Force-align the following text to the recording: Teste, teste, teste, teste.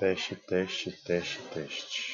Teste, 0.00 0.34
teste, 0.48 0.90
teste, 1.04 1.42
teste. 1.52 2.10